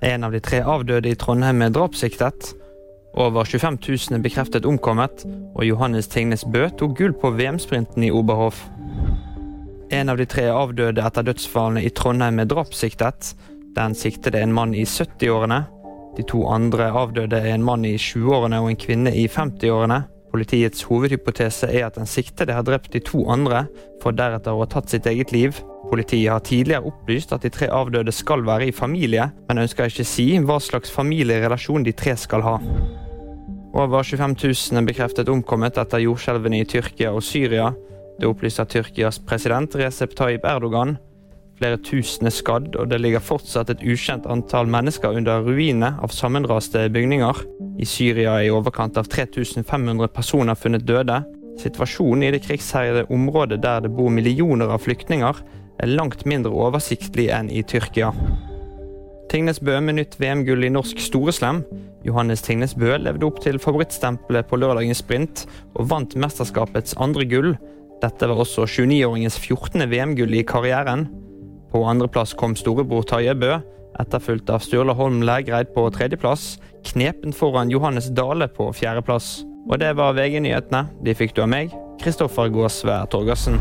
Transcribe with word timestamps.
En 0.00 0.24
av 0.24 0.32
de 0.32 0.40
tre 0.44 0.60
avdøde 0.60 1.08
i 1.08 1.16
Trondheim 1.16 1.62
er 1.64 1.72
drapssiktet. 1.72 2.50
Over 3.16 3.48
25 3.48 3.78
000 3.80 4.18
er 4.18 4.24
bekreftet 4.24 4.66
omkommet, 4.68 5.24
og 5.56 5.64
Johannes 5.64 6.08
Tingnes 6.12 6.44
Bø 6.44 6.66
tok 6.76 6.98
gull 6.98 7.14
på 7.16 7.30
VM-sprinten 7.38 8.04
i 8.04 8.10
Oberhof. 8.12 8.66
En 9.88 10.10
av 10.12 10.18
de 10.20 10.26
tre 10.28 10.48
avdøde 10.52 11.00
etter 11.00 11.24
dødsfallene 11.24 11.84
i 11.86 11.92
Trondheim 11.96 12.42
er 12.42 12.50
drapssiktet. 12.50 13.32
Den 13.76 13.94
siktede 13.96 14.42
en 14.42 14.52
mann 14.52 14.74
i 14.74 14.84
70-årene. 14.84 15.62
De 16.16 16.24
to 16.28 16.42
andre 16.48 16.90
avdøde 16.92 17.40
er 17.40 17.54
en 17.54 17.64
mann 17.64 17.84
i 17.88 17.96
20-årene 17.96 18.60
og 18.60 18.68
en 18.72 18.80
kvinne 18.80 19.14
i 19.16 19.24
50-årene. 19.32 20.02
Politiets 20.32 20.84
hovedhypotese 20.90 21.70
er 21.72 21.86
at 21.86 21.96
den 21.96 22.08
siktede 22.10 22.52
har 22.52 22.66
drept 22.66 22.92
de 22.92 23.00
to 23.00 23.24
andre, 23.32 23.64
for 24.02 24.12
deretter 24.12 24.52
å 24.52 24.64
ha 24.64 24.68
tatt 24.68 24.92
sitt 24.92 25.08
eget 25.08 25.32
liv. 25.32 25.56
Politiet 25.90 26.32
har 26.32 26.42
tidligere 26.42 26.88
opplyst 26.88 27.32
at 27.32 27.44
de 27.46 27.50
tre 27.54 27.68
avdøde 27.70 28.12
skal 28.12 28.42
være 28.46 28.68
i 28.68 28.74
familie, 28.74 29.28
men 29.48 29.62
ønsker 29.62 29.86
ikke 29.90 30.06
si 30.06 30.28
hva 30.42 30.58
slags 30.62 30.90
familierelasjon 30.90 31.86
de 31.86 31.94
tre 31.94 32.16
skal 32.18 32.42
ha. 32.42 32.56
Over 33.76 34.02
25 34.02 34.36
000 34.72 34.80
er 34.80 34.86
bekreftet 34.88 35.28
omkommet 35.28 35.78
etter 35.78 36.00
jordskjelvene 36.00 36.62
i 36.62 36.68
Tyrkia 36.68 37.10
og 37.12 37.22
Syria. 37.22 37.70
Det 38.18 38.26
opplyser 38.26 38.64
Tyrkias 38.72 39.18
president 39.20 39.74
Recep 39.76 40.14
Tayyip 40.16 40.46
Erdogan. 40.48 40.96
Flere 41.56 41.78
tusen 41.84 42.28
er 42.28 42.34
skadd, 42.34 42.74
og 42.76 42.88
det 42.90 42.98
ligger 43.00 43.22
fortsatt 43.24 43.70
et 43.72 43.84
ukjent 43.84 44.26
antall 44.32 44.68
mennesker 44.68 45.14
under 45.16 45.44
ruinene 45.44 45.94
av 46.02 46.12
sammenraste 46.12 46.86
bygninger. 46.92 47.42
I 47.80 47.88
Syria 47.88 48.38
er 48.40 48.48
i 48.48 48.52
overkant 48.52 48.96
av 49.00 49.08
3500 49.12 50.08
personer 50.12 50.56
funnet 50.56 50.84
døde. 50.88 51.22
Situasjonen 51.60 52.26
i 52.26 52.32
det 52.34 52.42
krigsherjede 52.44 53.06
området 53.12 53.62
der 53.64 53.84
det 53.84 53.92
bor 53.96 54.12
millioner 54.12 54.72
av 54.72 54.84
flyktninger, 54.84 55.40
er 55.82 55.92
langt 55.92 56.24
mindre 56.28 56.52
oversiktlig 56.54 57.28
enn 57.34 57.50
i 57.52 57.62
Tyrkia. 57.66 58.12
Tingnes 59.30 59.58
Bø 59.60 59.78
med 59.82 59.98
nytt 59.98 60.14
VM-gull 60.20 60.64
i 60.64 60.72
norsk 60.72 61.00
storeslem. 61.02 61.64
Johannes 62.06 62.44
Tingnes 62.46 62.76
Bø 62.78 62.94
levde 63.02 63.26
opp 63.26 63.40
til 63.42 63.58
favorittstempelet 63.58 64.46
på 64.46 64.58
lørdagens 64.62 65.02
sprint, 65.02 65.46
og 65.74 65.88
vant 65.90 66.14
mesterskapets 66.14 66.94
andre 67.02 67.26
gull. 67.26 67.56
Dette 68.02 68.28
var 68.28 68.42
også 68.44 68.68
29-åringens 68.68 69.38
14. 69.40 69.82
VM-gull 69.90 70.38
i 70.38 70.44
karrieren. 70.46 71.08
På 71.72 71.82
andreplass 71.90 72.36
kom 72.38 72.54
storebror 72.56 73.04
Tarjei 73.08 73.34
Bø, 73.34 73.56
etterfulgt 73.98 74.52
av 74.52 74.62
Sturla 74.62 74.94
Holm 74.94 75.22
Lægreid 75.26 75.72
på 75.74 75.88
tredjeplass, 75.90 76.56
knepen 76.86 77.34
foran 77.34 77.72
Johannes 77.72 78.12
Dale 78.14 78.46
på 78.52 78.68
fjerdeplass. 78.76 79.40
Og 79.66 79.80
det 79.82 79.96
var 79.98 80.14
VG-nyhetene. 80.14 80.86
De 81.02 81.16
fikk 81.18 81.34
du 81.34 81.42
av 81.42 81.50
meg, 81.50 81.74
Kristoffer 82.02 82.52
Gåsvær 82.54 83.10
Torgersen. 83.10 83.58